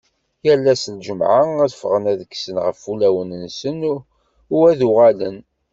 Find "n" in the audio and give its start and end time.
0.89-0.93